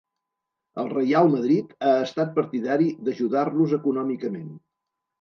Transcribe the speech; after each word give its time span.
El 0.83 0.89
Reial 0.93 1.29
Madrid 1.35 1.77
ha 1.89 1.93
estat 2.07 2.33
partidari 2.41 2.91
d'ajudar-los 3.05 3.81
econòmicament. 3.83 4.53